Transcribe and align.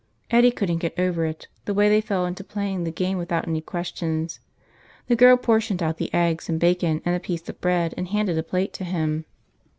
Eddie 0.31 0.49
couldn't 0.49 0.79
get 0.79 0.97
over 0.99 1.27
it, 1.27 1.47
the 1.65 1.75
way 1.75 1.87
they 1.87 2.01
fell 2.01 2.25
into 2.25 2.43
playing 2.43 2.85
the 2.85 2.91
game 2.91 3.19
without 3.19 3.47
any 3.47 3.61
questions. 3.61 4.39
The 5.05 5.15
girl 5.15 5.37
portioned 5.37 5.83
out 5.83 5.97
the 5.97 6.11
eggs 6.11 6.49
and 6.49 6.59
bacon 6.59 7.03
and 7.05 7.15
a 7.15 7.19
piece 7.19 7.47
of 7.47 7.61
bread 7.61 7.93
and 7.95 8.07
handed 8.07 8.39
a 8.39 8.41
plate 8.41 8.73
to 8.73 8.83
him. 8.83 9.25